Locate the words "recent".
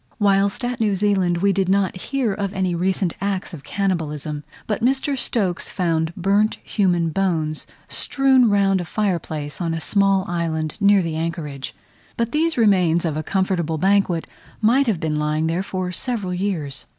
2.73-3.13